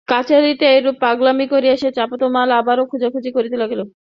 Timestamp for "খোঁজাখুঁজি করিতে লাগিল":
2.91-3.81